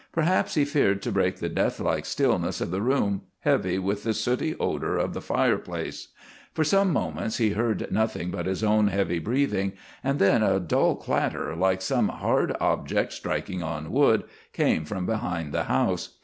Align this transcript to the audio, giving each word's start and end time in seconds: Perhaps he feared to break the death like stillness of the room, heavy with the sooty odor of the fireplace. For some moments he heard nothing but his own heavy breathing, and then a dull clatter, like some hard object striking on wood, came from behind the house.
Perhaps 0.11 0.55
he 0.55 0.65
feared 0.65 0.99
to 1.03 1.11
break 1.11 1.35
the 1.37 1.47
death 1.47 1.79
like 1.79 2.05
stillness 2.07 2.59
of 2.59 2.71
the 2.71 2.81
room, 2.81 3.21
heavy 3.41 3.77
with 3.77 4.01
the 4.01 4.15
sooty 4.15 4.55
odor 4.59 4.97
of 4.97 5.13
the 5.13 5.21
fireplace. 5.21 6.07
For 6.53 6.63
some 6.63 6.91
moments 6.91 7.37
he 7.37 7.51
heard 7.51 7.85
nothing 7.91 8.31
but 8.31 8.47
his 8.47 8.63
own 8.63 8.87
heavy 8.87 9.19
breathing, 9.19 9.73
and 10.03 10.17
then 10.17 10.41
a 10.41 10.59
dull 10.59 10.95
clatter, 10.95 11.55
like 11.55 11.83
some 11.83 12.07
hard 12.09 12.57
object 12.59 13.13
striking 13.13 13.61
on 13.61 13.91
wood, 13.91 14.23
came 14.53 14.85
from 14.85 15.05
behind 15.05 15.53
the 15.53 15.65
house. 15.65 16.17